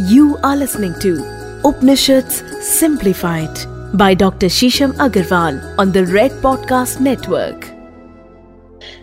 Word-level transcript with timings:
You 0.00 0.38
are 0.42 0.56
listening 0.56 0.94
to 1.00 1.22
Upanishads 1.64 2.42
Simplified 2.60 3.58
by 3.92 4.14
Dr. 4.14 4.46
Shisham 4.46 4.92
Agarwal 4.92 5.78
on 5.78 5.92
the 5.92 6.06
Red 6.06 6.30
Podcast 6.30 6.98
Network. 6.98 7.66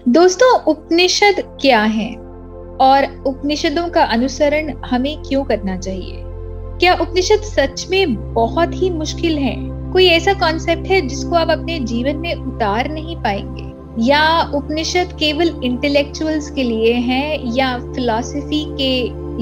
दोस्तों, 0.09 0.49
उपनिषद 0.63 1.41
क्या 1.61 1.81
है 1.83 2.15
और 2.81 3.23
उपनिषदों 3.27 3.87
का 3.89 4.03
अनुसरण 4.03 4.73
हमें 4.85 5.23
क्यों 5.23 5.43
करना 5.43 5.77
चाहिए 5.77 6.23
क्या 6.79 6.93
उपनिषद 6.93 7.41
सच 7.41 7.87
में 7.89 8.33
बहुत 8.33 8.73
ही 8.73 8.89
मुश्किल 8.89 9.37
है 9.37 9.55
कोई 9.91 10.05
ऐसा 10.07 10.33
कॉन्सेप्ट 10.33 10.87
है 10.87 11.01
जिसको 11.07 11.35
आप 11.35 11.49
अपने 11.49 11.79
जीवन 11.79 12.15
में 12.15 12.33
उतार 12.35 12.89
नहीं 12.89 13.15
पाएँगे 13.15 13.69
या 14.03 14.51
उपनिषद 14.55 15.17
केवल 15.19 15.61
इंटेलेक्चुअल्स 15.63 16.51
के 16.51 16.63
लिए 16.63 16.93
है 16.93 17.55
या 17.57 17.77
फिलॉसफी 17.93 18.65
के 18.77 18.93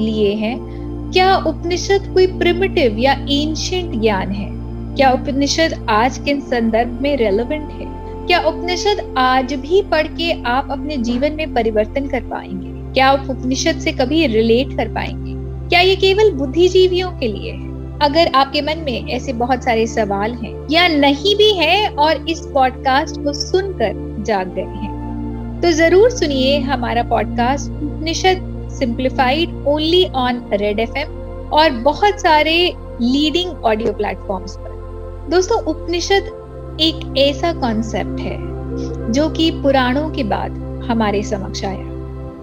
लिए 0.02 0.34
है 0.34 0.67
क्या 1.12 1.36
उपनिषद 1.36 2.10
कोई 2.14 2.26
प्रिमिटिव 2.26 2.98
या 2.98 3.12
एंशियंट 3.12 4.00
ज्ञान 4.00 4.30
है? 4.30 4.48
क्या 4.96 5.10
उपनिषद 5.10 5.86
आज 5.88 6.18
के 6.18 6.40
संदर्भ 6.40 6.98
में 7.02 7.16
रेलेवेंट 7.16 7.70
है? 7.70 7.86
क्या 8.26 8.40
उपनिषद 8.40 9.14
आज 9.18 9.52
भी 9.52 9.82
पढ़ 9.82 10.06
के 10.06 10.42
आप 10.42 10.68
अपने 10.70 10.96
जीवन 10.96 11.32
में 11.32 11.54
परिवर्तन 11.54 12.08
कर 12.08 12.20
पाएँगे? 12.20 12.92
क्या 12.92 13.08
आप 13.08 13.30
उपनिषद 13.30 13.78
से 13.78 13.92
कभी 13.92 14.26
रिलेट 14.26 14.76
कर 14.76 14.88
पाएँगे? 14.88 15.32
क्या 15.68 15.80
ये 15.80 15.96
केवल 15.96 16.30
बुद्धिजीवियों 16.30 17.10
के 17.10 17.28
लिए 17.28 17.52
है? 17.52 17.66
अगर 17.98 18.30
आपके 18.34 18.62
मन 18.62 18.78
में 18.78 19.08
ऐसे 19.10 19.32
बहुत 19.32 19.64
सारे 19.64 19.86
सवाल 19.86 20.32
हैं 20.32 20.68
या 20.70 20.88
नहीं 20.88 21.36
भी 21.36 21.52
है 21.52 21.88
और 21.88 22.28
इस 22.28 22.40
पॉडकास्ट 22.54 23.24
को 23.24 23.32
सुनकर 23.32 24.22
जाग 24.26 24.54
गए 24.54 24.62
हैं 24.62 25.60
तो 25.62 25.70
ज़रूर 25.70 26.10
सुनिए 26.10 26.58
हमारा 26.58 27.02
podcast 27.02 27.70
Upanishad 27.70 28.57
simplified 28.78 29.64
only 29.68 30.04
on 30.16 30.42
Red 30.54 30.80
FM 30.80 31.16
और 31.52 31.70
बहुत 31.82 32.20
सारे 32.20 32.56
लीडिंग 33.02 33.64
ऑडियो 33.64 33.92
प्लेटफॉर्म्स 33.92 34.56
पर। 34.56 35.28
दोस्तों, 35.30 35.58
उपनिषद 35.64 36.76
एक 36.80 37.16
ऐसा 37.18 37.52
कॉन्सेप्ट 37.52 38.20
है 38.20 39.12
जो 39.12 39.28
कि 39.28 39.50
पुराणों 39.62 40.08
के 40.10 40.22
बाद 40.24 40.58
हमारे 40.88 41.22
समक्ष 41.22 41.64
आया। 41.64 41.96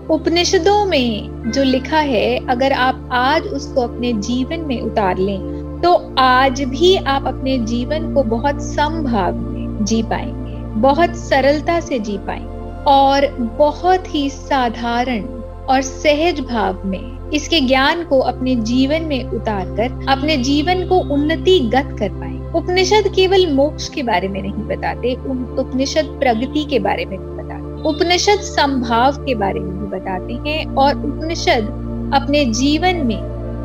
उपनिषदों 0.10 0.86
में 0.86 1.52
जो 1.52 1.64
लिखा 1.64 2.00
है, 2.00 2.38
अगर 2.48 2.72
आप 2.72 3.10
आज 3.14 3.48
उसको 3.50 3.82
अपने 3.82 4.12
जीवन 4.14 4.60
में 4.60 4.82
उतार 4.82 5.18
लें 5.18 5.82
तो 5.84 5.94
आज 6.20 6.62
भी 6.64 6.96
आप 6.98 7.26
अपने 7.28 7.58
जीवन 7.66 8.14
को 8.14 8.24
बहुत 8.26 8.62
संभाव 8.64 9.36
में 9.36 9.86
जी 9.86 10.02
पाएँगे, 10.04 10.56
बहुत 10.82 11.16
सरलता 11.18 11.80
से 11.80 12.00
जी 12.00 12.18
पाएँगे 12.20 12.84
और 12.88 13.28
बहुत 13.58 14.14
ही 14.14 14.30
साधारण 14.30 15.22
और 15.70 15.82
सहज 15.82 16.40
भाव 16.42 16.82
में 16.86 17.30
इसके 17.32 17.60
ज्ञान 17.62 18.04
को 18.06 18.20
अपने 18.22 18.56
जीवन 18.64 19.04
में 19.04 19.32
उतार 19.32 19.76
कर 19.78 20.08
अपने 20.10 20.38
जीवन 20.40 20.88
को 20.88 21.00
उन्नति 21.14 21.60
गत 21.74 21.96
कर 22.00 22.10
पाए। 22.12 22.34
उपनिषद 22.56 23.12
केवल 23.16 23.48
मोक्ष 23.54 23.88
के 23.90 24.04
बारे 24.04 24.28
में 24.28 24.42
नहीं 24.42 24.68
बताते 24.68 25.14
उपनिषद 25.60 26.18
प्रगति 26.20 26.64
के 26.66 26.80
बारे 26.80 27.06
में 27.06 27.18
भी 27.20 27.26
बताते। 27.34 27.82
उपनिषद 27.90 28.42
संभाव 28.44 29.24
के 29.26 29.36
बारे 29.36 29.60
में 29.60 29.72
भी 29.72 29.88
बताते 29.90 30.34
हैं 30.46 30.66
और 30.76 31.06
उपनिषद 31.06 31.68
अपने 32.14 32.46
जीवन 32.54 33.06
में 33.06 33.20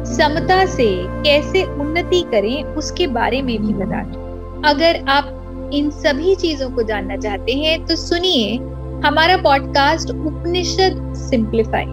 समता 0.07 0.65
से 0.67 0.89
कैसे 1.23 1.63
उन्नति 1.65 2.23
करें, 2.31 2.63
उसके 2.65 3.07
बारे 3.09 3.43
में 3.43 3.57
भी 3.59 3.73
बताते 3.75 4.29
अगर 4.69 5.05
आप 5.09 5.71
इन 5.75 5.91
सभी 5.93 6.35
चीज़ों 6.35 6.71
को 6.71 6.83
जानना 6.83 7.17
चाहते 7.17 7.53
हैं 7.55 7.85
तो 7.87 7.97
सुनिए 7.97 8.59
हमारा 9.05 9.37
पॉडकास्ट 9.37 10.11
उपनिषद 10.11 11.15
सिंप्लीफाई 11.17 11.87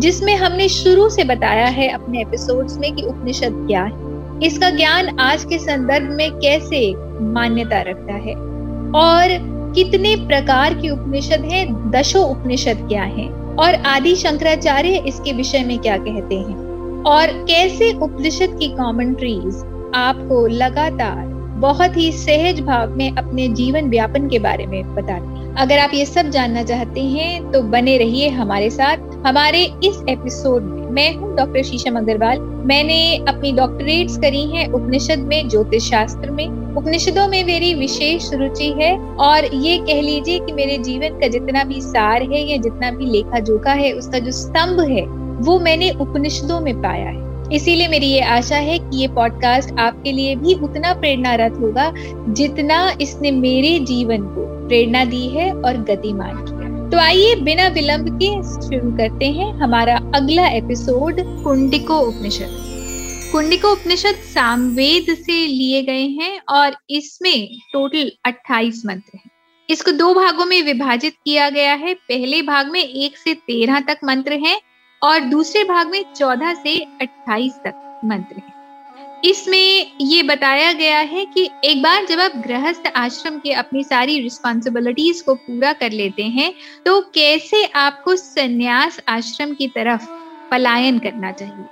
जिसमें 0.00 0.36
हमने 0.36 0.68
शुरू 0.68 1.08
से 1.08 1.24
बताया 1.24 1.66
है 1.66 1.88
अपने 1.88 2.20
एपिसोड्स 2.20 2.78
में 2.78 2.94
कि 2.94 3.02
उपनिषद 3.02 3.64
क्या 3.70 3.82
है। 3.82 3.92
इसका 4.42 4.70
ज्ञान 4.70 5.18
आज 5.18 5.44
के 5.44 5.58
संदर्भ 5.58 6.10
में 6.10 6.30
कैसे 6.32 6.94
मान्यता 7.20 7.80
रखता 7.80 8.14
है 8.14 8.34
और 8.92 9.52
कितने 9.74 10.16
प्रकार 10.16 10.74
के 10.74 10.88
उपनिषद 10.88 11.40
हैं, 11.40 11.90
दशो 11.90 12.22
उपनिषद 12.22 12.88
क्या 12.88 13.02
हैं 13.02 13.56
और 13.56 13.74
आदि 13.74 14.14
शंकराचार्य 14.14 15.02
इसके 15.06 15.32
विषय 15.32 15.64
में 15.64 15.78
क्या 15.78 15.96
कहते 15.96 16.34
हैं 16.34 16.56
और 17.02 17.26
कैसे 17.26 17.92
उपनिषद 17.92 18.58
की 18.60 18.68
कॉमेंट्रीज 18.68 19.56
आपको 19.94 20.46
लगातार 20.46 21.26
बहुत 21.58 21.96
ही 21.96 22.12
सहज 22.12 22.60
भाव 22.60 22.96
में 22.96 23.16
अपने 23.16 23.48
जीवन 23.48 23.90
व्यापन 23.90 24.28
के 24.28 24.38
बारे 24.38 24.66
में 24.66 24.94
बताती 24.94 25.31
अगर 25.58 25.78
आप 25.78 25.90
ये 25.94 26.04
सब 26.06 26.28
जानना 26.30 26.62
चाहते 26.62 27.00
हैं 27.00 27.50
तो 27.52 27.60
बने 27.62 27.96
रहिए 27.98 28.28
हमारे 28.28 28.70
साथ। 28.70 28.96
हमारे 29.26 29.62
इस 29.84 30.02
एपिसोड 30.08 30.62
में 30.62 30.82
मैं 30.90 31.14
हूँ 31.16 31.36
डॉक्टर 31.36 31.62
शीशम 31.62 31.96
अग्रवाल। 31.96 32.40
मैंने 32.40 33.16
अपनी 33.16 33.52
डॉक्टरेट्स 33.52 34.16
करी 34.18 34.42
हैं 34.46 34.66
उपनिषद 34.68 35.18
में, 35.18 35.48
ज्योतिष 35.48 35.90
शास्त्र 35.90 36.30
में। 36.30 36.74
उपनिषदों 36.76 37.28
में 37.28 37.44
मेरी 37.44 37.74
विशेष 37.74 38.32
रुचि 38.32 38.68
है 38.80 38.96
और 38.98 39.54
ये 39.54 39.78
कह 39.78 40.00
लीजिए 40.00 40.38
कि 40.38 40.52
मेरे 40.52 40.78
जीवन 40.78 41.18
का 41.20 41.28
जितना 41.28 41.64
भी 41.64 41.80
सार 41.80 42.22
है 42.22 42.50
या 42.50 42.56
जितना 42.56 42.90
भी 42.90 43.06
लेखा 43.06 43.38
जोखा 43.38 43.72
है, 43.72 43.92
उसका 43.92 44.18
जो 44.18 44.30
स्तंभ 44.30 44.80
है, 44.80 45.04
वो 45.42 45.58
मैंने 45.58 45.90
उपनिषदों 45.90 46.60
में 46.60 46.74
पाया 46.82 47.08
है। 47.08 47.31
इसीलिए 47.50 47.88
मेरी 47.88 48.06
ये 48.06 48.20
आशा 48.20 48.56
है 48.56 48.78
कि 48.78 49.00
ये 49.00 49.08
पॉडकास्ट 49.08 49.78
आपके 49.78 50.12
लिए 50.12 50.36
भी 50.36 50.54
उतना 50.54 50.94
प्रेरणारत 50.94 51.52
होगा 51.52 51.92
जितना 52.28 52.96
इसने 53.00 53.30
मेरे 53.30 53.78
जीवन 53.78 54.22
को 54.22 54.68
प्रेरणा 54.68 55.04
दी 55.04 55.28
है 55.28 55.52
और 55.52 55.76
गतिमान 55.76 56.36
किया। 56.36 56.90
तो 56.90 56.98
आइए 56.98 57.34
बिना 57.34 57.68
विलंब 57.68 58.08
के 58.22 58.30
शुरू 58.42 58.90
करते 58.92 59.26
हैं 59.26 59.52
हमारा 59.52 59.96
अगला 60.14 60.48
एपिसोड 60.48 61.20
कुंडिको 61.44 61.98
उपनिषद। 61.98 62.58
कुंडिको 63.32 63.72
उपनिषद 63.72 64.14
सामवेद 64.34 65.14
से 65.14 65.46
लिए 65.46 65.82
गए 65.82 66.06
हैं 66.06 66.40
और 66.48 66.76
इसमें 66.90 67.48
टोटल 67.72 68.12
28 68.24 68.82
मंत्र 68.86 69.16
हैं। 69.16 69.30
इसको 69.70 69.92
दो 69.92 70.14
भागों 70.14 70.44
में 70.44 70.62
विभाजित 70.62 71.14
किया 71.24 71.50
गया 71.50 71.74
है। 71.74 71.94
पहले 71.94 72.42
भाग 72.42 72.70
में 72.70 72.80
एक 72.80 73.16
से 73.16 73.34
तेरह 73.34 73.80
तक 73.80 73.98
मंत्र 74.04 74.32
हैं 74.32 74.60
और 75.02 75.20
दूसरे 75.20 75.64
भाग 75.64 75.90
में 75.90 76.04
चौदह 76.16 76.54
से 76.54 76.78
अट्ठाईस 77.00 77.54
तक 77.64 78.00
मंत्र 78.04 78.36
हैं। 78.36 79.20
इसमें 79.24 79.92
ये 80.00 80.22
बताया 80.22 80.72
गया 80.72 80.98
है 80.98 81.24
कि 81.26 81.48
एक 81.64 81.82
बार 81.82 82.06
जब 82.06 82.20
आप 82.20 82.32
गृहस्थ 82.36 82.86
आश्रम 82.96 83.38
के 83.38 83.52
अपनी 83.52 83.82
सारी 83.84 84.18
रिस्पॉन्सिबिलिटीज 84.20 85.20
को 85.20 85.34
पूरा 85.34 85.72
कर 85.72 85.92
लेते 85.92 86.22
हैं 86.28 86.52
तो 86.86 87.00
कैसे 87.14 87.64
आपको 87.64 88.16
संन्यास 88.16 89.00
आश्रम 89.08 89.52
की 89.54 89.68
तरफ़ 89.68 90.06
पलायन 90.50 90.98
करना 90.98 91.30
चाहिए? 91.32 91.64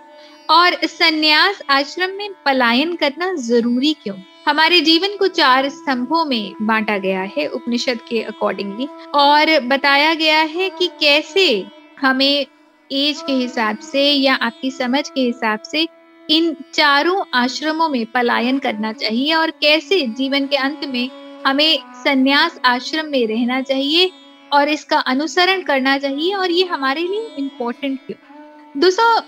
और 0.50 0.74
संन्यास 0.88 1.62
आश्रम 1.70 2.10
में 2.10 2.30
पलायन 2.44 2.94
करना 2.96 3.32
ज़रूरी 3.38 3.92
क्यों? 4.02 4.16
हमारे 4.46 4.80
जीवन 4.80 5.16
को 5.16 5.26
चार 5.28 5.68
स्तंभों 5.68 6.24
में 6.24 6.52
बांटा 6.62 6.96
गया 6.98 7.22
है 7.36 7.46
उपनिषद 7.48 7.98
के 8.08 8.22
अकॉर्डिंगली 8.22 8.86
और 9.14 9.58
बताया 9.66 10.14
गया 10.14 10.40
है 10.54 10.68
कि 10.70 10.88
कैसे 11.00 11.46
हमें 12.00 12.46
एज 12.90 13.20
के 13.22 13.32
हिसाब 13.32 13.78
से 13.78 14.10
या 14.12 14.34
आपकी 14.34 14.70
समझ 14.70 15.08
के 15.08 15.20
हिसाब 15.20 15.60
से 15.62 15.86
इन 16.28 16.56
चारों 16.74 17.22
आश्रमों 17.34 17.88
में 17.88 18.04
पलायन 18.06 18.58
करना 18.58 18.92
चाहिए 18.92 19.34
और 19.34 19.50
कैसे 19.50 20.00
जीवन 20.06 20.46
के 20.46 20.56
अंत 20.56 20.84
में 20.84 21.08
हमें 21.46 21.78
संन्यास 22.04 22.60
आश्रम 22.64 23.06
में 23.06 23.26
रहना 23.26 23.60
चाहिए 23.60 24.10
और 24.52 24.68
इसका 24.68 24.98
अनुसरण 24.98 25.62
करना 25.62 25.98
चाहिए 25.98 26.34
और 26.34 26.50
ये 26.50 26.64
हमारे 26.64 27.00
लिए 27.00 27.28
इम्पोर्टेंट 27.38 27.98
क्यों? 28.06 28.18
दोस्तों 28.80 29.22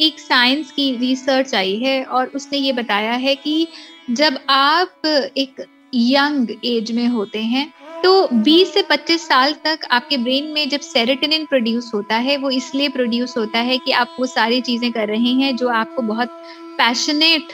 एक 0.00 0.18
साइंस 0.20 0.70
की 0.70 0.96
रिसर्च 0.96 1.54
आई 1.54 1.76
है 1.76 2.04
और 2.04 2.26
उसने 2.26 2.58
ये 2.58 2.72
बताया 2.72 3.12
है 3.12 3.34
कि 3.34 3.66
जब 4.10 4.38
आप 4.48 5.06
एक 5.36 5.64
यंग 5.94 6.50
एज 6.64 6.92
में 6.92 7.06
होते 7.08 7.42
हैं 7.42 7.72
तो 8.04 8.28
20 8.42 8.72
से 8.74 8.82
25 8.84 9.26
साल 9.28 9.52
तक 9.64 9.86
आपके 9.92 10.16
ब्रेन 10.18 10.52
में 10.52 10.68
जब 10.68 10.80
सेरेटोनिन 10.82 11.46
प्रोड्यूस 11.46 11.90
होता 11.94 12.16
है, 12.18 12.36
वो 12.38 12.50
इसलिए 12.52 12.88
प्रोड्यूस 12.90 13.36
होता 13.38 13.58
है 13.62 13.78
कि 13.78 13.92
आप 13.94 14.12
वो 14.18 14.26
सारी 14.28 14.60
चीज़ें 14.62 14.92
कर 14.92 15.08
रहे 15.08 15.32
हैं 15.36 15.54
जो 15.56 15.68
आपको 15.74 16.02
बहुत 16.04 16.30
पैशनेट 16.78 17.52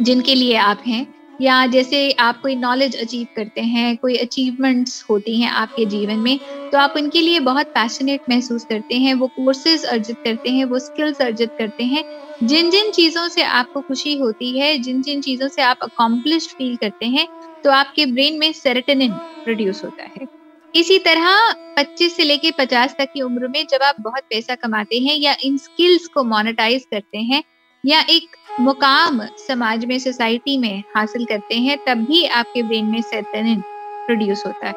जिनके 0.00 0.34
लिए 0.34 0.56
आप 0.58 0.82
हैं। 0.86 1.06
या 1.40 1.66
जैसे 1.68 2.10
आप 2.20 2.40
कोई 2.40 2.56
नॉलेज 2.56 2.96
अचीव 2.96 3.26
करते 3.36 3.60
हैं, 3.62 3.96
कोई 3.98 4.16
अचीवमेंट्स 4.18 5.02
होती 5.10 5.40
हैं 5.40 5.50
आपके 5.52 5.86
जीवन 5.86 6.20
में 6.20 6.38
तो 6.72 6.78
आप 6.78 6.92
उनके 6.96 7.20
लिए 7.20 7.40
बहुत 7.42 7.66
पैशनेट 7.74 8.22
महसूस 8.28 8.64
करते 8.64 8.94
हैं, 8.96 9.14
वो 9.14 9.28
कोर्सेज 9.28 9.84
अर्जित 9.86 10.18
करते 10.24 10.50
हैं, 10.50 10.64
वो 10.66 10.78
स्किल्स 10.80 11.20
अर्जित 11.20 11.50
करते 11.58 11.84
हैं। 11.84 12.04
जिन 12.42 12.70
जिन 12.70 12.90
चीज़ों 12.92 13.28
से 13.28 13.42
आपको 13.44 13.80
खुशी 13.82 14.16
होती 14.16 14.58
है 14.58 14.76
जिन 14.78 15.02
जिन 15.02 15.20
चीज़ों 15.22 15.48
से 15.48 15.62
आप 15.62 15.78
अकॉम्प्लिश 15.82 16.48
फील 16.52 16.76
करते 16.78 17.06
हैं 17.08 17.26
तो 17.64 17.70
आपके 17.70 18.06
ब्रेन 18.06 18.38
में 18.38 18.52
सेरेटोनिन 18.52 19.18
प्रोड्यूस 19.44 19.84
होता 19.84 20.04
है। 20.04 20.26
इसी 20.74 20.98
तरह 20.98 21.52
25 21.76 22.16
से 22.16 22.24
लेके 22.24 22.50
50 22.50 22.94
तक 22.98 23.08
की 23.12 23.20
उम्र 23.22 23.48
में 23.48 23.64
जब 23.66 23.82
आप 23.82 23.96
बहुत 24.00 24.22
पैसा 24.30 24.54
कमाते 24.56 24.98
हैं 25.00 25.16
या 25.16 25.36
इन 25.44 25.56
स्किल्स 25.58 26.06
को 26.08 26.24
मोनेटाइज 26.24 26.84
करते 26.90 27.18
हैं 27.24 27.42
या 27.84 28.00
एक 28.10 28.36
मुकाम 28.60 29.20
समाज 29.38 29.84
में, 29.84 29.98
सोसाइटी 29.98 30.56
में 30.58 30.82
हासिल 30.96 31.24
करते 31.26 31.54
हैं, 31.58 31.78
तब 31.86 32.04
भी 32.04 32.24
आपके 32.34 32.62
ब्रेन 32.62 32.86
में 32.86 33.00
सेरोटोनिन 33.02 33.60
प्रोड्यूस 34.06 34.46
होता 34.46 34.68
है। 34.68 34.74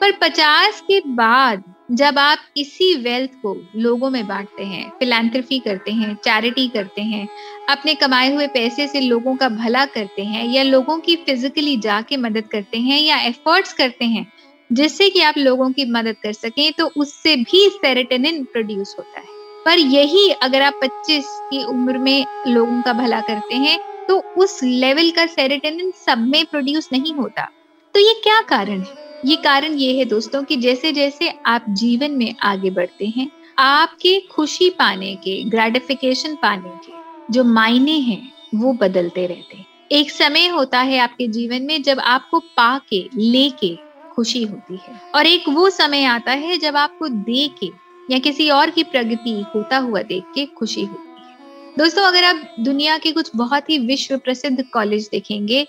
पर 0.00 0.12
पचास 0.12 0.80
के 0.80 1.00
बाद 1.06 1.62
जब 1.90 2.18
आप 2.18 2.38
इसी 2.56 2.94
वेल्थ 2.94 3.30
को 3.42 3.56
लोगों 3.76 4.10
में 4.10 4.26
बांटते 4.26 4.64
हैं 4.64 4.90
फिलेंथ्रफी 4.98 5.58
करते 5.58 5.92
हैं 5.92 6.14
चैरिटी 6.14 6.66
करते 6.68 7.02
हैं, 7.02 7.28
अपने 7.68 7.94
कमाए 7.94 8.32
हुए 8.34 8.46
पैसे 8.46 8.86
से 8.88 9.00
लोगों 9.00 9.36
का 9.36 9.48
भला 9.48 9.84
करते 9.86 10.22
हैं 10.22 10.44
या 10.46 10.62
लोगों 10.62 10.98
की 10.98 11.16
फिजिकली 11.16 11.76
जाके 11.76 12.16
मदद 12.16 12.48
करते 12.48 12.78
हैं 12.78 13.00
या 13.00 13.20
एफर्ट्स 13.20 13.72
करते 13.72 14.04
हैं, 14.04 14.26
जिससे 14.70 15.08
कि 15.10 15.20
आप 15.20 15.38
लोगों 15.38 15.70
की 15.72 15.84
मदद 15.90 16.16
कर 16.22 16.32
सकें 16.32 16.72
तो 16.72 16.90
उससे 16.96 17.36
भी 17.36 17.68
सेरेटेनिन 17.70 18.44
प्रोड्यूस 18.44 18.94
होता 18.98 19.20
है। 19.20 19.34
पर 19.64 19.78
यही 19.78 20.28
अगर 20.42 20.62
आप 20.62 20.80
25 20.82 21.26
की 21.50 21.64
उम्र 21.64 21.98
में 21.98 22.26
लोगों 22.48 22.82
का 22.82 22.92
भला 22.92 23.20
करते 23.20 23.54
हैं 23.56 23.78
तो 24.08 24.18
उस 24.38 24.60
लेवल 24.62 25.10
का 25.10 25.26
सेरेटेनिन 25.26 25.90
सब 26.06 26.26
में 26.28 26.44
प्रोड्यूस 26.46 26.88
नहीं 26.92 27.14
होता। 27.14 27.48
तो 27.94 28.00
ये 28.00 28.14
क्या 28.22 28.40
कारण 28.40 28.80
है? 28.80 29.05
ये 29.26 29.36
कारण 29.36 29.72
ये 29.74 29.96
है 29.98 30.04
दोस्तों 30.04 30.42
कि 30.44 30.56
जैसे 30.56 30.92
जैसे 30.92 31.28
आप 31.46 31.64
जीवन 31.68 32.10
में 32.10 32.34
आगे 32.42 32.70
बढ़ते 32.70 33.06
हैं, 33.06 33.30
आपके 33.58 34.18
खुशी 34.30 34.68
पाने 34.70 35.14
के 35.14 35.42
ग्रेटिफिकेशन 35.44 36.34
पाने 36.34 36.70
के 36.76 36.92
जो 37.32 37.44
मायने 37.44 37.98
हैं, 38.00 38.32
वो 38.54 38.72
बदलते 38.72 39.26
रहते 39.26 39.56
हैं। 39.56 39.66
एक 39.92 40.10
समय 40.10 40.46
होता 40.46 40.80
है 40.80 40.98
आपके 40.98 41.26
जीवन 41.28 41.62
में 41.62 41.82
जब 41.82 42.00
आपको 42.00 42.38
पा 42.56 42.78
के 42.90 43.02
लेके 43.16 43.74
खुशी 44.14 44.42
होती 44.42 44.78
है 44.82 45.00
और 45.14 45.26
एक 45.26 45.48
वो 45.48 45.68
समय 45.70 46.04
आता 46.04 46.32
है 46.32 46.56
जब 46.56 46.76
आपको 46.76 47.08
दे 47.08 47.48
के 47.60 47.70
या 48.10 48.18
किसी 48.18 48.48
और 48.50 48.70
की 48.70 48.82
प्रगति, 48.82 49.44
होता 49.54 49.78
हुआ 49.78 50.02
देख 50.02 50.24
के 50.34 50.46
खुशी 50.46 50.84
होती 50.84 51.08
है। 51.08 51.74
दोस्तों, 51.78 52.02
अगर 52.02 52.24
आप 52.24 52.54
दुनिया 52.60 52.98
के 52.98 53.12
कुछ 53.12 53.30
बहुत 53.36 53.70
ही 53.70 53.78
विश्व 53.78 54.16
प्रसिद्ध 54.18 54.64
कॉलेज 54.72 55.08
देखेंगे 55.12 55.66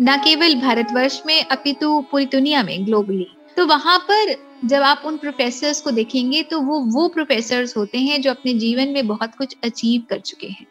न 0.00 0.16
केवल 0.16 0.54
भारतवर्ष 0.54 1.20
में, 1.26 1.44
अपितु 1.44 2.00
पूरी 2.10 2.26
दुनिया 2.26 2.62
में 2.62 2.86
ग्लोबली 2.86 3.26
तो 3.56 3.66
वहाँ 3.66 3.98
पर 4.10 4.34
जब 4.64 4.82
आप 4.82 5.02
उन 5.06 5.16
प्रोफेसर्स 5.16 5.80
को 5.80 5.90
देखेंगे 5.90 6.42
तो 6.42 6.60
वो 6.60 6.78
वो 6.92 7.08
प्रोफेसर्स 7.08 7.76
होते 7.76 7.98
हैं 7.98 8.20
जो 8.22 8.30
अपने 8.30 8.52
जीवन 8.54 8.88
में 8.88 9.06
बहुत 9.06 9.34
कुछ 9.38 9.56
अचीव 9.64 10.02
कर 10.10 10.20
चुके 10.20 10.46
हैं। 10.46 10.66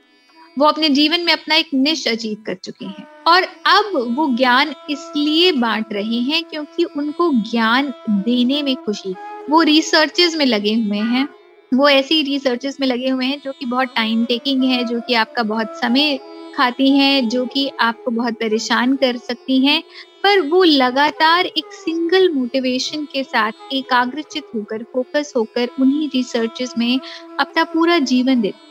वो 0.60 0.66
अपने 0.66 0.90
जीवन 0.90 1.22
में 1.22 1.34
अपना 1.34 1.56
एक 1.56 1.70
निश 1.74 2.08
अचीव 2.08 2.44
कर 2.46 2.56
चुके 2.56 2.86
हैं। 2.86 3.08
और 3.28 3.44
अब 3.66 4.16
वो 4.18 4.28
ज्ञान 4.36 4.74
इसलिए 4.90 5.52
बांट 5.52 5.94
रहे 5.94 6.20
हैं 6.22 6.44
क्योंकि 6.44 6.84
उनको 6.84 7.32
ज्ञान 7.52 7.94
देने 8.10 8.62
में 8.64 8.76
खुशी। 8.76 9.16
वो 9.50 9.62
रिसर्चेस 9.62 10.36
में 10.36 10.46
लगे 10.46 10.74
हुए 10.74 10.98
हैं। 10.98 11.28
वो 11.74 11.90
ऐसी 11.90 12.22
रिसर्चेस 12.22 12.78
में 12.80 12.88
लगे 12.88 13.10
हुए 13.10 13.26
हैं 13.26 13.42
जो 13.46 13.52
कि 13.52 13.66
बहुत 13.66 13.94
टाइम 13.96 14.26
टेकिंग 14.26 14.64
है, 14.64 14.84
जो 14.84 15.00
कि 15.00 15.14
आपका 15.14 15.44
बहुत 15.44 15.76
समय 15.76 16.20
खाती 16.57 16.89
हैं, 16.98 17.30
जो 17.30 17.45
कि 17.45 17.69
आपको 17.80 18.12
बहुत 18.12 18.33
परेशान 18.33 18.95
कर 18.95 19.18
सकती 19.18 19.65
हैं, 19.65 19.81
पर 20.24 20.42
वो 20.42 20.63
लगातार 20.63 21.45
एक 21.45 21.74
सिंगल 21.74 22.30
मोटिवेशन 22.33 23.06
के 23.06 23.24
साथ 23.24 23.74
एकाग्रचित 23.74 24.44
होकर 24.56 24.83
फोकस 24.83 25.33
होकर 25.38 25.69
उन्हीं 25.80 26.09
रिसर्चेस 26.09 26.74
में 26.77 27.00
अपना 27.39 27.63
पूरा 27.63 28.00
जीवन 28.00 28.42
देते 28.42 28.65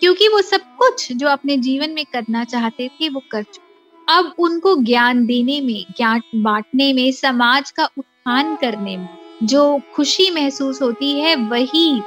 क्योंकि 0.00 0.28
वो 0.28 0.40
सब 0.40 0.60
कुछ 0.78 1.12
जो 1.12 1.28
अपने 1.28 1.56
जीवन 1.56 1.90
में 1.90 2.04
करना 2.12 2.44
चाहते 2.44 2.88
थे, 2.88 3.08
वो 3.08 3.22
कर 3.30 3.42
चुके 3.42 3.66
अब 4.08 4.34
उनको 4.38 4.74
ज्ञान 4.76 5.24
देने 5.26 5.60
में, 5.60 5.84
ज्ञान 5.96 6.20
बांटने 6.34 6.92
में, 6.92 7.10
समाज 7.12 7.70
का 7.70 7.84
उत्थान 7.98 8.54
करने 8.56 8.96
में 8.96 9.08
जो 9.42 9.80
खुशी 9.94 10.30
महसूस 10.30 10.82
होती 10.82 11.12
है, 11.20 11.34
वही 11.36 12.02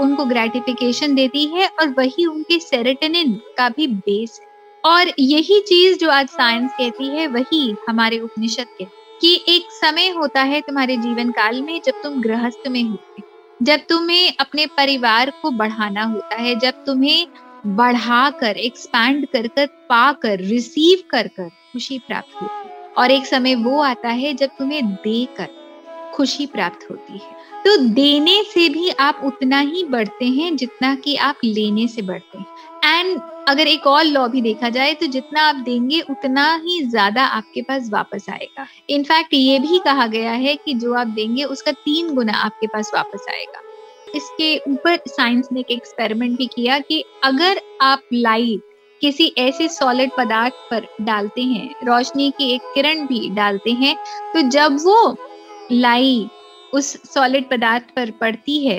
उनको 0.00 0.24
ग्रेटिफिकेशन 0.24 1.14
देती 1.14 1.44
है 1.46 1.66
और 1.68 1.88
वही 1.88 2.26
उनके 2.26 2.58
सेरेटनिन 2.58 3.32
का 3.58 3.68
भी 3.68 3.86
बेस 3.86 4.40
है। 4.42 4.53
और 4.84 5.12
यही 5.18 5.60
चीज़ 5.60 5.98
जो 5.98 6.10
आज 6.10 6.28
साइंस 6.28 6.72
कहती 6.72 7.06
है, 7.06 7.26
वही 7.26 7.76
हमारे 7.88 8.18
उपनिषद 8.18 8.66
के, 8.78 8.84
कि 9.20 9.44
एक 9.48 9.62
समय 9.70 10.08
होता 10.08 10.42
है 10.42 10.60
तुम्हारे 10.60 10.96
जीवन 10.96 11.30
काल 11.30 11.62
में 11.62 11.80
जब 11.84 11.92
तुम 12.02 12.20
गृहस्थ 12.20 12.68
में 12.68 12.82
होते 12.82 13.22
जब 13.62 13.80
तुम्हें 13.88 14.32
अपने 14.40 14.66
परिवार 14.66 15.30
को 15.30 15.50
बढ़ाना 15.50 16.04
होता 16.04 16.36
है, 16.36 16.58
जब 16.58 16.70
तुम्हें 16.70 17.26
बढ़ाकर 17.66 18.56
एक्सपैंड 18.56 19.26
कर 19.26 19.46
कर 19.46 19.66
पाकर 19.66 20.38
रिसीव 20.38 21.02
कर 21.10 21.28
कर 21.28 21.48
खुशी 21.48 21.98
प्राप्त 21.98 22.42
होती 22.42 22.68
है। 22.68 22.92
और 22.98 23.10
एक 23.10 23.26
समय 23.26 23.54
वो 23.54 23.80
आता 23.80 24.08
है 24.08 24.34
जब 24.34 24.46
तुम्हें 24.46 24.86
दे 24.86 25.24
कर 25.24 25.48
खुशी 26.14 26.46
प्राप्त 26.46 26.90
होती 26.90 27.12
है। 27.12 27.62
तो 27.64 27.76
देने 27.76 28.42
से 28.42 28.68
भी 28.68 28.90
आप 28.90 29.20
उतना 29.24 29.60
ही 29.60 29.84
बढ़ते 29.84 30.24
हैं 30.24 30.56
जितना 30.56 30.94
कि 30.94 31.16
आप 31.16 31.36
लेने 31.44 31.88
से 31.88 32.02
बढ़ते 32.02 32.38
हैं। 32.38 32.46
अगर 33.48 33.66
एक 33.66 33.86
और 33.86 34.04
लॉ 34.04 34.26
भी 34.28 34.40
देखा 34.42 34.68
जाए 34.68 34.92
तो 34.94 35.06
जितना 35.06 35.42
आप 35.42 35.56
देंगे, 35.56 36.00
उतना 36.00 36.54
ही 36.56 36.80
ज़्यादा 36.82 37.24
आपके 37.24 37.62
पास 37.62 37.88
वापस 37.92 38.26
आएगा। 38.30 38.66
इनफैक्ट 38.90 39.34
ये 39.34 39.58
भी 39.58 39.78
कहा 39.78 40.06
गया 40.06 40.32
है 40.32 40.54
कि 40.56 40.74
जो 40.74 40.94
आप 40.94 41.06
देंगे, 41.08 41.44
उसका 41.44 41.72
तीन 41.72 42.14
गुना 42.14 42.32
आपके 42.34 42.66
पास 42.66 42.90
वापस 42.94 43.26
आएगा। 43.30 43.60
इसके 44.14 44.56
ऊपर 44.70 44.98
साइंस 45.08 45.48
ने 45.52 45.60
एक 45.60 45.70
एक्सपेरिमेंट 45.70 46.36
भी 46.38 46.46
किया 46.46 46.78
कि 46.80 47.02
अगर 47.24 47.60
आप 47.82 48.02
लाइट 48.12 48.62
किसी 49.02 49.32
ऐसे 49.38 49.68
सॉलिड 49.68 50.10
पदार्थ 50.18 50.54
पर 50.70 50.86
डालते 51.02 51.42
हैं, 51.42 51.74
रोशनी 51.84 52.30
की 52.30 52.50
एक 52.54 52.72
किरण 52.74 53.06
भी 53.06 53.28
डालते 53.30 53.70
हैं 53.72 53.96
तो 54.34 54.48
जब 54.50 54.78
वो 54.84 55.16
लाइट 55.72 56.74
उस 56.74 56.92
सॉलिड 57.12 57.48
पदार्थ 57.50 57.94
पर 57.96 58.10
पड़ती 58.10 58.66
है 58.66 58.78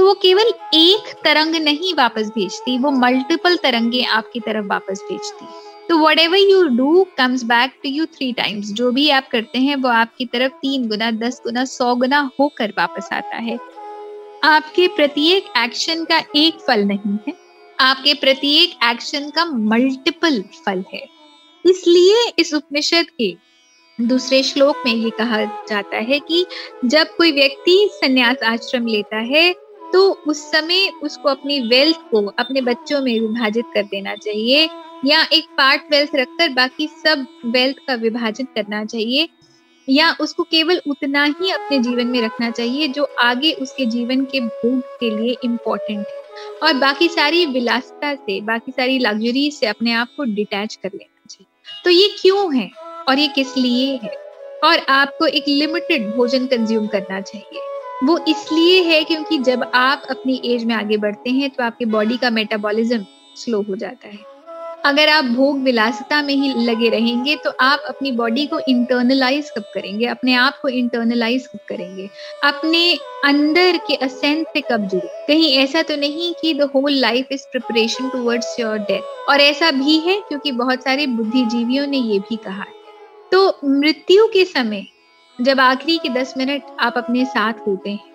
तो 0.00 0.06
वो 0.06 0.14
केवल 0.14 0.52
एक 0.74 1.08
तरंग 1.24 1.56
नहीं 1.56 1.94
वापस 1.94 2.28
भेजती, 2.28 2.78
वो 2.78 2.90
मल्टीपल 2.90 3.56
तरंगे 3.56 4.02
आपकी 4.02 4.40
तरफ़ 4.40 4.66
वापस 4.66 5.00
भेजती। 5.02 5.46
तो 5.88 5.98
whatever 6.18 6.38
you 6.38 6.62
do 6.66 7.06
comes 7.18 7.42
back 7.44 7.70
to 7.82 7.88
you 7.88 8.06
three 8.06 8.32
times 8.32 8.72
जो 8.72 8.92
भी 8.92 9.10
आप 9.10 9.28
करते 9.28 9.58
हैं, 9.58 9.76
वो 9.76 9.88
आपकी 9.88 10.24
तरफ़ 10.24 10.52
तीन 10.52 10.88
गुना, 10.88 11.10
दस 11.10 11.40
गुना, 11.44 11.64
सौ 11.64 11.94
गुना 11.94 12.30
होकर 12.40 12.72
वापस 12.78 13.08
आता 13.12 13.36
है। 13.36 13.58
आपके 14.44 14.88
प्रत्येक 14.88 15.52
एक्शन 15.56 16.04
का 16.04 16.22
एक 16.36 16.54
फल 16.54 16.84
नहीं 16.84 17.18
है। 17.28 17.34
आपके 17.80 18.14
प्रत्येक 18.14 18.90
एक्शन 18.90 19.30
का 19.30 19.44
मल्टीपल 19.44 20.44
फल 20.66 20.84
है। 20.94 21.06
इसलिए 21.66 22.32
इस 22.38 22.54
उपनिषद 22.54 23.06
के 23.20 23.36
दूसरे 24.00 24.42
श्लोक 24.42 24.82
में 24.86 24.94
ये 24.94 25.10
कहा 25.10 25.44
जाता 25.44 25.96
है 25.96 26.20
कि 26.20 26.46
जब 26.84 27.16
कोई 27.16 27.32
व्यक्ति 27.32 27.88
संन्यास 27.92 28.36
आश्रम 28.42 28.86
लेता 28.86 29.16
है 29.16 29.69
तो 29.92 30.10
उस 30.26 30.50
समय 30.50 30.92
उसको 31.02 31.28
अपनी 31.28 31.60
वेल्थ 31.60 31.96
को 31.96 32.26
अपने 32.26 32.60
बच्चों 32.60 33.00
में 33.00 33.20
विभाजित 33.20 33.64
कर 33.74 33.82
देना 33.82 34.14
चाहिए 34.14 34.68
या 35.04 35.26
एक 35.32 35.44
पार्ट 35.44 35.82
वेल्थ 35.90 36.10
रखकर 36.14 36.48
बाकी 36.48 36.86
सब 36.86 37.26
वेल्थ 37.46 37.76
का 37.86 37.94
विभाजन 37.94 38.44
करना 38.44 38.84
चाहिए 38.84 39.28
या 39.88 40.16
उसको 40.20 40.42
केवल 40.42 40.80
उतना 40.88 41.24
ही 41.24 41.50
अपने 41.50 41.78
जीवन 41.78 42.06
में 42.06 42.22
रखना 42.22 42.50
चाहिए 42.50 42.88
जो 42.88 43.04
आगे 43.04 43.52
उसके 43.52 43.86
जीवन 43.86 44.24
के 44.24 44.40
भोग 44.40 44.80
के 44.80 45.18
लिए 45.18 45.36
इम्पोर्टेंट 45.44 46.06
है। 46.06 46.20
और 46.62 46.72
बाकी 46.72 47.08
सारी 47.08 47.46
विलासता 47.46 48.14
से, 48.14 48.40
बाकी 48.40 48.72
सारी 48.72 48.98
लग्जरी 48.98 49.50
से 49.50 49.66
अपने 49.66 49.92
आप 49.92 50.08
को 50.16 50.24
डिटैच 50.24 50.74
कर 50.74 50.90
लेना 50.94 51.26
चाहिए। 51.30 51.82
तो 51.84 51.90
ये 51.90 52.16
क्यों 52.22 52.56
है 52.56 52.70
और 53.08 53.18
ये 53.18 53.28
किस 53.28 53.56
लिए 53.56 54.00
है? 54.02 54.14
और 54.64 54.78
आपको 54.78 55.26
एक 55.26 55.44
लिमिटेड 55.48 56.16
भोजन 56.16 56.46
कंज्यूम 56.46 56.86
करना 56.86 57.20
चाहिए। 57.20 57.69
वो 58.04 58.18
इसलिए 58.28 58.82
है 58.82 59.02
क्योंकि 59.04 59.38
जब 59.38 59.70
आप 59.74 60.02
अपनी 60.10 60.40
एज 60.44 60.64
में 60.64 60.74
आगे 60.74 60.96
बढ़ते 60.96 61.30
हैं 61.30 61.50
तो 61.50 61.62
आपके 61.62 61.84
बॉडी 61.84 62.16
का 62.16 62.30
मेटाबॉलिज्म 62.30 63.04
स्लो 63.36 63.60
हो 63.62 63.76
जाता 63.76 64.08
है। 64.08 64.18
अगर 64.84 65.08
आप 65.08 65.24
भोग 65.24 65.58
विलासिता 65.58 66.20
में 66.22 66.34
ही 66.34 66.52
लगे 66.64 66.88
रहेंगे 66.88 67.34
तो 67.36 67.50
आप 67.60 67.82
अपनी 67.88 68.12
बॉडी 68.12 68.44
को 68.46 68.58
इंटरनलाइज 68.68 69.50
कब 69.50 69.64
करेंगे? 69.74 70.06
अपने 70.06 70.34
आप 70.34 70.58
को 70.62 70.68
इंटरनलाइज 70.68 71.46
कब 71.46 71.58
करेंगे? 71.68 72.08
अपने 72.44 72.92
अंदर 73.24 73.76
के 73.86 73.94
असेंट 73.96 74.46
से 74.48 74.60
कब 74.60 74.86
जुड़े? 74.88 75.08
कहीं 75.26 75.52
ऐसा 75.54 75.82
तो 75.82 75.96
नहीं 75.96 76.32
कि 76.40 76.54
the 76.54 76.70
whole 76.74 76.92
life 76.92 77.32
is 77.32 77.42
preparation 77.52 78.08
towards 78.08 78.56
your 78.60 78.78
death 78.80 79.28
और 79.28 79.40
ऐसा 79.40 79.70
भी 79.70 79.98
है 79.98 80.20
क्योंकि 80.20 80.52
बहुत 80.52 80.82
सारे 80.82 81.06
बुद्धिजीवियों 81.08 81.86
ने 81.86 81.98
ये 81.98 82.18
भी 82.20 82.36
कहा 82.36 82.62
है। 82.62 82.78
तो 83.32 83.58
मृत्यु 83.64 84.26
के 84.26 84.44
समय 84.44 84.86
जब 85.40 85.60
आखिरी 85.60 85.98
के 85.98 86.08
दस 86.08 86.34
मिनट 86.36 86.62
आप 86.80 86.94
अपने 86.96 87.24
साथ 87.24 87.52
होते 87.52 87.90
हैं, 87.90 88.10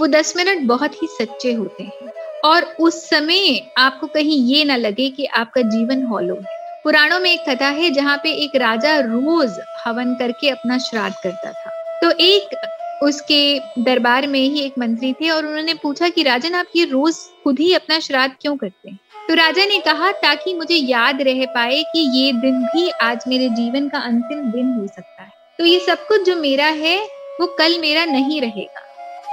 वो 0.00 0.06
दस 0.06 0.34
मिनट 0.36 0.60
बहुत 0.62 1.02
ही 1.02 1.08
सच्चे 1.10 1.52
होते 1.52 1.82
हैं। 1.82 2.12
और 2.44 2.62
उस 2.62 3.10
समय 3.10 3.72
आपको 3.78 4.06
कहीं 4.06 4.44
ये 4.44 4.64
ना 4.64 4.76
लगे 4.76 5.10
कि 5.10 5.24
आपका 5.24 5.60
जीवन 5.60 6.02
हॉलो 6.02 6.34
है। 6.34 6.80
पुराणों 6.84 7.20
में 7.20 7.32
एक 7.32 7.40
कथा 7.48 7.68
है 7.68 7.90
जहाँ 7.90 8.20
पे 8.22 8.30
एक 8.32 8.56
राजा 8.56 8.98
रोज 8.98 9.50
हवन 9.84 10.14
करके 10.14 10.48
अपना 10.48 10.78
श्राद्ध 10.78 11.16
करता 11.22 11.52
था। 11.52 11.70
तो 12.00 12.10
एक 12.10 12.56
उसके 13.02 13.60
दरबार 13.78 14.26
में 14.26 14.40
ही 14.40 14.60
एक 14.60 14.74
मंत्री 14.78 15.12
थे 15.12 15.30
और 15.30 15.46
उन्होंने 15.46 15.74
पूछा 15.74 16.08
कि, 16.08 16.22
राजन, 16.22 16.54
आप 16.54 16.66
ये 16.76 16.84
रोज 16.84 17.16
खुद 17.44 17.58
ही 17.58 17.74
अपना 17.74 17.98
श्राद्ध 17.98 18.34
क्यों 18.40 18.56
करते 18.56 18.90
हैं? 18.90 18.98
तो 19.28 19.34
राजा 19.34 19.64
ने 19.64 19.78
कहा, 19.78 20.12
ताकि 20.12 20.54
मुझे 20.54 20.74
याद 20.74 21.22
रह 21.22 21.44
पाए 21.46 21.82
कि 21.82 22.18
ये 22.18 22.32
दिन 22.32 22.62
भी 22.62 22.90
आज 22.90 23.24
मेरे 23.28 23.48
जीवन 23.48 23.88
का 23.88 23.98
अंतिम 23.98 24.38
दिन 24.38 24.80
हो 24.80 24.86
सकता 24.86 25.19
तो 25.60 25.64
ये 25.66 25.78
सब 25.78 26.06
कुछ 26.06 26.22
जो 26.22 26.36
मेरा 26.36 26.66
है, 26.66 27.04
वो 27.40 27.46
कल 27.46 27.78
मेरा 27.80 28.04
नहीं 28.04 28.40
रहेगा। 28.40 28.80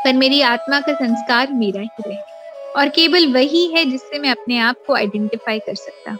पर 0.03 0.13
मेरी 0.13 0.41
आत्मा 0.41 0.79
का 0.79 0.93
संस्कार 0.93 1.51
मेरा 1.51 1.81
ही 1.81 1.87
रहेगा 2.07 2.71
और 2.79 2.89
केवल 2.89 3.33
वही 3.33 3.65
है 3.67 3.85
जिससे 3.85 4.19
मैं 4.19 4.31
अपने 4.31 4.57
आप 4.57 4.75
को 4.87 4.93
आइडेंटिफाई 4.93 5.59
कर 5.59 5.75
सकता 5.75 6.11
हूँ। 6.11 6.19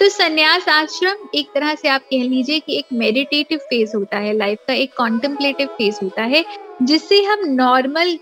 तो 0.00 0.08
संन्यास 0.08 0.68
आश्रम 0.68 1.28
एक 1.34 1.46
तरह 1.54 1.74
से 1.74 1.88
आप 1.88 2.00
कह 2.00 2.22
लीजिए 2.22 2.58
कि 2.58 2.78
एक 2.78 2.84
मेडिटेटिव 2.92 3.58
फ़ेज़ 3.58 3.96
होता 3.96 4.18
है। 4.18 4.32
लाइफ 4.32 4.58
का 4.68 4.74
एक 4.74 4.94
कॉन्टम्पलेटिव 4.96 5.66
फ़ेज़ 5.66 5.98
होता 6.02 6.22
है, 6.22 6.44
जिससे 6.82 7.22
हम 7.22 7.44
नॉर्मल 7.44 8.18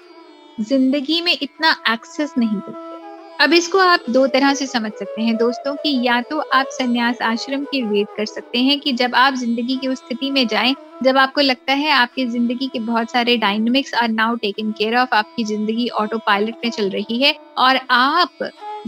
ज़िंदगी 0.60 1.20
में 1.20 1.38
इतना 1.42 1.76
एक्सेस 1.92 2.34
नहीं 2.38 2.60
करते। 2.60 3.44
अब 3.44 3.52
इसको 3.52 3.78
आप 3.78 4.00
दो 4.10 4.26
तरह 4.26 4.54
से 4.54 4.66
समझ 4.66 4.92
सकते 4.92 5.22
हैं 5.22 5.36
दोस्तों 5.36 5.74
कि 5.74 6.00
या 6.02 6.20
तो 6.20 6.38
आप 6.38 6.66
संन्यास 6.70 7.22
आश्रम 7.22 7.64
की 7.64 7.82
वेट 7.82 8.06
कर 8.16 8.26
सकते 8.26 8.58
हैं 8.58 8.80
कि 8.80 8.92
जब 8.92 9.14
आप 9.14 9.34
ज़िंदगी 9.34 9.76
की 9.76 9.88
उस 9.88 9.98
स्थिति 9.98 10.30
में 10.30 10.46
जाएँ 10.46 10.74
जब 11.02 11.16
आपको 11.18 11.40
लगता 11.40 11.72
है 11.72 11.90
आपकी 11.90 12.24
ज़िंदगी 12.26 12.66
के 12.66 12.78
बहुत 12.78 13.10
सारे 13.10 13.36
dynamics 13.36 13.94
are 13.94 14.08
now 14.08 14.36
taken 14.36 14.70
care 14.72 14.96
of 14.96 15.14
आपकी 15.14 15.44
ज़िंदगी 15.44 15.88
ऑटो 16.00 16.18
पायलट 16.18 16.54
में 16.64 16.70
चल 16.70 16.88
रही 16.90 17.22
है 17.22 17.34
और 17.58 17.80
आप 17.90 18.38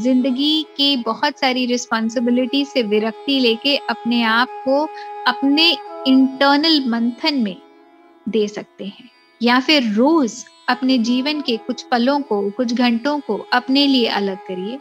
ज़िंदगी 0.00 0.62
की 0.76 0.96
बहुत 0.96 1.38
सारी 1.40 1.66
रिस्पॉन्सिबिलिटी 1.66 2.64
से 2.64 2.82
विरक्ति 2.84 3.38
लेके 3.40 3.76
अपने 3.90 4.22
आप 4.22 4.48
को 4.64 4.82
अपने 5.26 5.70
इंटरनल 6.06 6.82
मंथन 6.88 7.34
में 7.34 7.56
दे 8.26 8.46
सकते 8.48 8.84
हैं। 8.84 9.10
या 9.40 9.60
फिर 9.60 9.92
रोज 9.92 10.44
अपने 10.68 10.98
जीवन 11.00 11.40
के 11.40 11.56
कुछ 11.56 11.82
पलों 11.82 12.20
को, 12.20 12.50
कुछ 12.50 12.72
घंटों 12.72 13.18
को 13.20 13.36
अपने 13.52 13.86
लिए 13.86 14.08
अलग 14.08 14.46
करिए 14.48 14.78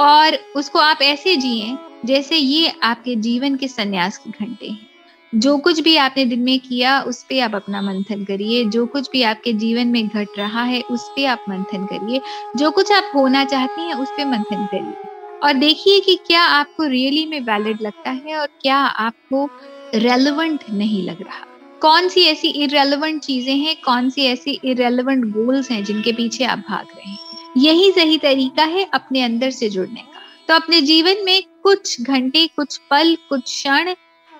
और 0.00 0.38
उसको 0.56 0.78
आप 0.78 1.02
ऐसे 1.02 1.36
जिए 1.36 1.76
जैसे 2.04 2.36
ये 2.36 2.72
आपके 2.82 3.14
जीवन 3.18 3.56
के 3.56 3.68
संन्यास 3.68 4.18
के 4.18 4.30
घंटे 4.30 4.66
हैं। 4.66 4.93
जो 5.34 5.58
कुछ 5.58 5.80
भी 5.80 5.96
आपने 5.96 6.24
दिन 6.24 6.40
में 6.40 6.60
किया, 6.60 7.00
उस 7.00 7.22
पर 7.22 7.40
आप 7.40 7.54
अपना 7.54 7.82
मंथन 7.82 8.24
करिए। 8.24 8.64
जो 8.64 8.86
कुछ 8.86 9.08
भी 9.12 9.22
आपके 9.22 9.52
जीवन 9.52 9.86
में 9.86 10.08
घट 10.08 10.28
रहा 10.38 10.62
है, 10.62 10.80
उस 10.80 11.02
पर 11.02 11.26
आप 11.26 11.44
मंथन 11.48 11.84
करिए। 11.84 12.20
जो 12.56 12.70
कुछ 12.70 12.92
आप 12.92 13.12
होना 13.14 13.44
चाहती 13.44 13.80
हैं, 13.80 13.94
उस 13.94 14.08
पर 14.10 14.26
मंथन 14.26 14.66
करिए। 14.66 15.10
और 15.42 15.52
देखिए 15.52 16.00
कि 16.00 16.18
क्या 16.26 16.42
आपको 16.42 16.84
रियली 16.84 17.26
में 17.26 17.40
वैलिड 17.40 17.78
लगता 17.82 18.10
है 18.10 18.36
और 18.36 18.46
क्या 18.46 18.76
आपको 18.76 19.50
रेलिवेंट 19.94 20.64
नहीं 20.70 21.02
लग 21.02 21.20
रहा। 21.20 21.46
कौन 21.80 22.08
सी 22.08 22.24
ऐसी 22.24 22.48
इरेलीवेंट 22.48 23.22
चीज़ें 23.22 23.56
हैं, 23.56 23.76
कौन 23.84 24.10
सी 24.10 24.24
ऐसी 24.24 24.60
इरेलीवेंट 24.64 25.24
गोल्स 25.24 25.70
हैं, 25.70 25.84
जिनके 25.84 26.12
पीछे 26.12 26.44
आप 26.44 26.58
भाग 26.58 26.86
रहे 26.96 27.10
हैं? 27.10 27.18
यही 27.56 27.92
सही 27.92 28.18
तरीका 28.18 28.62
है 28.62 28.88
अपने 28.94 29.22
अंदर 29.22 29.50
से 29.50 29.70
जुड़ने 29.70 30.00
का। 30.00 30.22
तो 30.48 30.54
अपने 30.54 30.80
जीवन 30.80 31.16
में 31.24 31.42
कुछ 31.62 32.00
घंटे, 32.00 32.46
कुछ 32.46 32.76
पल, 32.76 33.16
कुछ 33.28 33.42
क्षण 33.42 33.94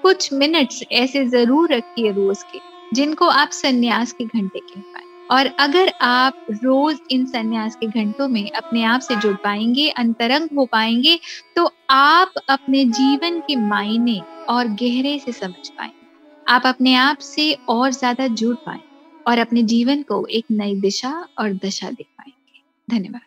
कुछ 0.05 0.33
मिनट्स 0.33 0.83
ऐसे 0.93 1.25
ज़रूर 1.27 1.73
रखिए 1.73 2.11
रोज 2.13 2.43
के, 2.45 2.59
जिनको 2.93 3.27
आप 3.27 3.51
संन्यास 3.53 4.13
के 4.13 4.25
घंटे 4.27 4.59
कह 4.61 4.81
पाए। 4.81 5.03
और 5.31 5.47
अगर 5.59 5.93
आप 6.03 6.47
रोज 6.53 6.99
इन 7.11 7.25
संन्यास 7.27 7.77
के 7.77 7.87
घंटों 7.89 8.29
में 8.29 8.51
अपने 8.53 8.83
आप 8.85 9.01
से 9.01 9.17
जुड़ 9.17 9.35
पाएँगे, 9.45 9.89
अंतरंग 9.91 10.49
हो 10.57 10.67
पाएँगे 10.67 11.19
तो 11.57 11.71
आप 11.91 12.35
अपने 12.51 12.85
जीवन 12.87 13.41
के 13.41 13.57
मायने 13.59 14.21
और 14.49 14.69
गहरे 14.75 15.19
से 15.19 15.33
समझ 15.33 15.69
पाएँगे 15.69 16.03
आप 16.47 16.67
अपने 16.67 16.95
आप 16.97 17.19
से 17.23 17.53
और 17.69 17.91
ज़्यादा 17.93 18.27
जुड़ 18.29 18.55
पाए 18.57 18.81
और 19.27 19.39
अपने 19.39 19.63
जीवन 19.65 20.03
को 20.03 20.25
एक 20.29 20.45
नई 20.51 20.75
दिशा 20.81 21.13
और 21.39 21.53
दशा 21.55 21.91
दे 21.91 22.03
पाएँगे। 22.05 22.97
धन्यवाद। 22.97 23.21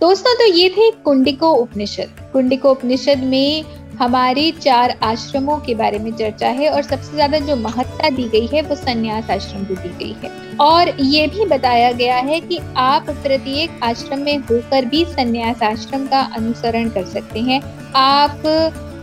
दोस्तों 0.00 0.34
तो 0.34 0.46
ये 0.46 0.68
थे 0.70 0.90
कुंडिको 1.02 1.52
उपनिषद। 1.52 2.30
कुंडिको 2.32 2.70
उपनिषद 2.70 3.22
में 3.24 3.64
हमारे 3.98 4.50
चार 4.54 4.96
आश्रमों 5.02 5.58
के 5.58 5.74
बारे 5.74 5.98
में 5.98 6.10
चर्चा 6.12 6.48
है 6.50 6.68
और 6.70 6.82
सबसे 6.82 7.12
ज़्यादा 7.12 7.38
जो 7.46 7.56
महत्ता 7.58 8.10
दी 8.10 8.28
गई 8.28 8.46
है 8.46 8.62
वो 8.62 8.74
संन्यास 8.76 9.30
आश्रम 9.30 9.64
को 9.64 9.74
दी 9.76 9.88
गई 9.98 10.14
है। 10.22 10.30
और 10.60 10.88
ये 11.00 11.26
भी 11.28 11.44
बताया 11.46 11.90
गया 11.94 12.16
है 12.18 12.40
कि 12.40 12.58
आप 12.78 13.10
प्रत्येक 13.12 13.80
आश्रम 13.84 14.20
में 14.20 14.36
होकर 14.40 14.84
भी 14.86 15.04
संन्यास 15.06 15.62
आश्रम 15.64 16.06
का 16.06 16.20
अनुसरण 16.36 16.88
कर 16.90 17.04
सकते 17.06 17.40
हैं। 17.42 17.60
आप 17.96 18.46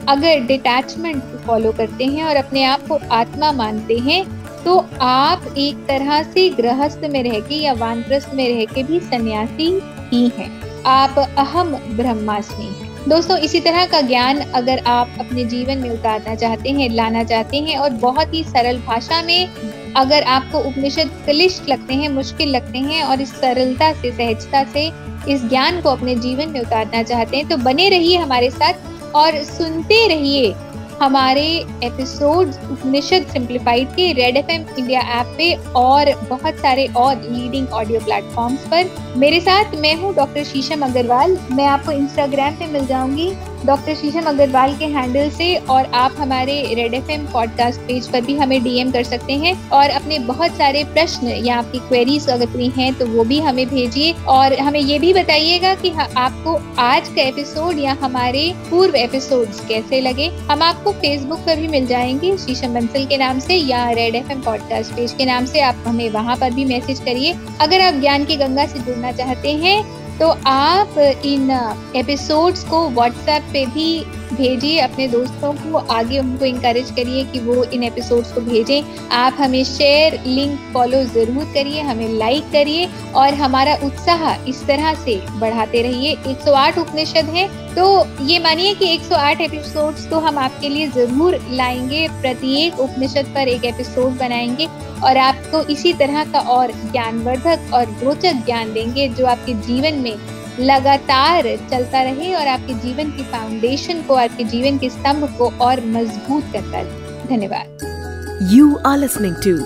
अगर 0.09 0.39
डिटैचमेंट 0.47 1.23
को 1.23 1.37
फॉलो 1.45 1.71
करते 1.73 2.05
हैं 2.05 2.23
और 2.23 2.35
अपने 2.35 2.63
आप 2.63 2.87
को 2.87 2.99
आत्मा 3.13 3.51
मानते 3.53 3.97
हैं 3.99 4.23
तो 4.63 4.77
आप 5.01 5.53
एक 5.57 5.85
तरह 5.87 6.21
से 6.23 6.49
गृहस्थ 6.51 7.01
में 7.11 7.21
रह 7.23 7.39
के 7.39 7.55
या 7.55 7.73
वानप्रस्थ 7.75 8.33
में 8.33 8.47
रह 8.47 8.63
के 8.73 8.83
भी 8.83 8.99
सन्यासी 9.01 9.69
ही 10.11 10.27
हैं। 10.37 10.49
आप 10.87 11.19
अहम 11.19 11.75
ब्रह्मास्मि 11.97 12.65
हैं। 12.65 12.84
दोस्तों, 13.07 13.37
इसी 13.37 13.59
तरह 13.59 13.85
का 13.85 13.99
ज्ञान 14.01 14.39
अगर 14.39 14.79
आप 14.87 15.17
अपने 15.19 15.43
जीवन 15.45 15.77
में 15.77 15.89
उतारना 15.89 16.33
चाहते 16.35 16.69
हैं, 16.69 16.89
लाना 16.89 17.23
चाहते 17.23 17.57
हैं 17.57 17.77
और 17.77 17.89
बहुत 18.01 18.33
ही 18.33 18.43
सरल 18.43 18.77
भाषा 18.77 19.21
में 19.21 19.93
अगर 19.95 20.23
आपको 20.27 20.59
उपनिषद 20.59 21.09
क्लिष्ट 21.25 21.69
लगते 21.69 21.93
हैं, 21.93 22.09
मुश्किल 22.09 22.49
लगते 22.49 22.77
हैं 22.77 23.03
और 23.03 23.21
इस 23.21 23.31
सरलता 23.31 23.91
से, 23.93 24.11
सहजता 24.11 24.63
से 24.63 24.87
इस 25.29 25.45
ज्ञान 25.49 25.81
को 25.81 25.89
अपने 25.89 26.15
जीवन 26.15 26.49
में 26.49 26.59
उतारना 26.61 27.03
चाहते 27.03 27.37
हैं 27.37 27.47
तो 27.49 27.57
बने 27.57 27.89
रहिए 27.89 28.17
हमारे 28.17 28.49
साथ 28.51 29.13
और 29.15 29.43
सुनते 29.43 30.07
रहिए 30.07 30.53
हमारे 31.01 31.45
एपिसोड 31.83 32.49
उपनिषद 32.71 33.25
सिंप्लीफाइड 33.31 33.87
के 33.87 34.11
रेड 34.13 34.37
एफएम 34.37 34.65
इंडिया 34.77 34.99
ऐप 35.19 35.33
पे 35.37 35.53
और 35.75 36.13
बहुत 36.29 36.55
सारे 36.55 36.85
और 36.97 37.15
लीडिंग 37.21 37.67
ऑडियो 37.69 37.99
प्लेटफॉर्म्स 37.99 38.67
पर। 38.67 38.89
मेरे 39.17 39.39
साथ 39.39 39.75
मैं 39.75 39.95
हूँ 39.95 40.13
डॉक्टर 40.15 40.43
शीशम 40.43 40.85
अग्रवाल 40.85 41.37
मैं 41.51 41.65
आपको 41.65 41.91
इंस्टाग्राम 41.91 42.55
पे 42.55 42.67
मिल 42.67 42.85
जाऊँगी। 42.85 43.29
डॉक्टर 43.65 43.95
शीशम 43.95 44.25
अग्रवाल 44.25 44.73
के 44.77 44.85
हैंडल 44.85 45.29
से 45.29 45.55
और 45.55 45.85
आप 45.93 46.15
हमारे 46.19 46.55
Red 46.73 46.93
F 46.93 47.09
M 47.11 47.25
podcast 47.27 47.79
page 47.79 48.07
पर 48.07 48.21
भी 48.21 48.35
हमें 48.35 48.63
डीएम 48.63 48.91
कर 48.91 49.03
सकते 49.03 49.33
हैं 49.33 49.53
और 49.69 49.89
अपने 49.89 50.19
बहुत 50.19 50.57
सारे 50.57 50.83
प्रश्न 50.83 51.27
या 51.27 51.55
आपकी 51.55 51.79
क्वेरीज 51.79 52.27
अगर 52.29 52.45
कोई 52.45 52.67
हैं 52.77 52.93
तो 52.95 53.05
वो 53.05 53.23
भी 53.23 53.39
हमें 53.39 53.65
भेजिए। 53.69 54.13
और 54.27 54.53
हमें 54.59 54.79
ये 54.79 54.99
भी 54.99 55.13
बताइएगा 55.13 55.73
कि 55.75 55.89
आपको 56.17 56.55
आज 56.79 57.07
का 57.07 57.21
एपिसोड 57.21 57.79
या 57.79 57.97
हमारे 58.01 58.51
पूर्व 58.69 58.95
एपिसोड 58.95 59.47
कैसे 59.67 60.01
लगे। 60.01 60.27
हम 60.51 60.61
आपको 60.61 60.91
फेसबुक 60.91 61.39
पर 61.39 61.55
भी 61.55 61.67
मिल 61.67 61.87
जाएँगे, 61.87 62.37
शीशम 62.37 62.73
बंसल 62.73 63.05
के 63.05 63.17
नाम 63.17 63.39
से 63.39 63.55
या 63.55 63.89
Red 63.91 64.15
F 64.15 64.31
M 64.31 64.41
podcast 64.41 64.95
page 64.95 65.11
के 65.11 65.25
नाम 65.25 65.45
से। 65.45 65.59
आप 65.61 65.83
हमें 65.87 66.09
वहाँ 66.09 66.37
पर 66.37 66.53
भी 66.53 66.65
मैसेज 66.65 66.99
करिए। 66.99 67.35
अगर 67.61 67.81
आप 67.81 68.01
ज्ञान 68.01 68.25
की 68.25 68.35
गंगा 68.35 68.65
से 68.65 68.79
जुड़ना 68.79 69.11
चाहते 69.11 69.53
हैं 69.53 69.83
तो 70.19 70.27
आप 70.47 70.97
इन 71.25 71.49
एपिसोड्स 71.95 72.63
को 72.63 72.87
व्हाट्सएप 72.89 73.49
पे 73.53 73.65
भी 73.65 73.89
भेजिए 74.35 74.79
अपने 74.79 75.07
दोस्तों 75.07 75.51
को 75.53 75.77
आगे 75.93 76.19
उनको 76.19 76.45
इंकरेज 76.45 76.91
करिए 76.91 77.23
कि 77.25 77.39
वो 77.39 77.63
इन 77.65 77.83
एपिसोड्स 77.83 78.31
को 78.31 78.41
भेजें। 78.41 79.09
आप 79.13 79.37
हमें 79.39 79.63
शेयर 79.63 80.19
लिंक 80.25 80.59
फॉलो 80.73 81.03
ज़रूर 81.05 81.51
करिए, 81.53 81.81
हमें 81.81 82.07
लाइक 82.09 82.51
करिए 82.51 82.87
और 83.15 83.33
हमारा 83.33 83.75
उत्साह 83.83 84.33
इस 84.49 84.65
तरह 84.67 84.93
से 85.03 85.15
बढ़ाते 85.39 85.81
रहिए। 85.81 86.15
108 86.27 86.79
उपनिषद 86.79 87.29
है 87.35 87.47
तो 87.75 87.85
ये 88.25 88.37
मानिए 88.39 88.73
कि 88.75 88.85
108 88.89 89.41
एपिसोड्स 89.41 90.07
तो 90.09 90.19
हम 90.19 90.37
आपके 90.37 90.69
लिए 90.69 90.87
ज़रूर 90.89 91.39
लाएँगे, 91.51 92.07
प्रत्येक 92.11 92.79
उपनिषद 92.79 93.33
पर 93.35 93.47
एक 93.47 93.65
एपिसोड 93.65 94.17
बनाएँगे 94.17 94.67
और 95.03 95.17
आपको 95.17 95.61
इसी 95.71 95.93
तरह 95.93 96.23
का 96.31 96.39
और 96.51 96.71
ज्ञानवर्धक 96.91 97.73
और 97.73 97.95
रोचक 98.03 98.45
ज्ञान 98.45 98.73
देंगे 98.73 99.07
जो 99.09 99.25
आपके 99.25 99.53
जीवन 99.67 99.99
में 99.99 100.15
लगातार 100.59 101.43
चलता 101.71 102.01
रहे 102.01 102.33
और 102.33 102.47
आपके 102.47 102.73
जीवन 102.73 103.11
की 103.11 103.23
फाउंडेशन 103.23 104.01
को, 104.01 104.13
आपके 104.13 104.43
जीवन 104.43 104.77
के 104.77 104.89
स्तंभ 104.89 105.35
को 105.37 105.49
और 105.49 105.85
मज़बूत 105.85 106.43
करता 106.53 106.79
रहे। 106.81 107.37
धन्यवाद। 107.37 108.49
You 108.53 108.75
are 108.75 108.97
listening 108.97 109.35
to 109.35 109.57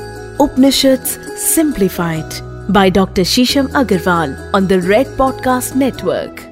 Upanishad 0.44 1.04
simplified 1.56 2.26
by 2.72 2.92
doctor 2.92 3.24
Shisham 3.24 3.68
Agarwal 3.76 4.52
on 4.56 4.68
the 4.68 4.74
Red 4.74 5.08
podcast 5.08 5.76
network 5.76 6.49